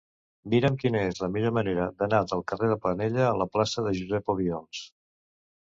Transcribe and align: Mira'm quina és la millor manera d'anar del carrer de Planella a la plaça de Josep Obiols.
Mira'm 0.53 0.77
quina 0.83 1.01
és 1.09 1.19
la 1.23 1.29
millor 1.35 1.53
manera 1.57 1.85
d'anar 1.99 2.23
del 2.33 2.43
carrer 2.53 2.71
de 2.73 2.79
Planella 2.87 3.23
a 3.27 3.39
la 3.43 3.49
plaça 3.57 3.85
de 3.89 3.95
Josep 4.03 4.37
Obiols. 4.37 4.85